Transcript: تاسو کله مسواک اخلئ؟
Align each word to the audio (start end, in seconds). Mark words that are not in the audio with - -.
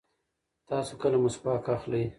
تاسو 0.67 0.93
کله 1.01 1.17
مسواک 1.23 1.65
اخلئ؟ 1.75 2.03